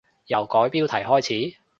[0.25, 1.21] 由改標題開
[1.51, 1.57] 始？